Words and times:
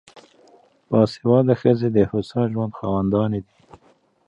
باسواده 0.89 1.53
ښځې 1.61 1.87
د 1.91 1.97
هوسا 2.09 2.41
ژوند 2.51 2.73
خاوندانې 2.79 3.39
دي. 3.45 3.55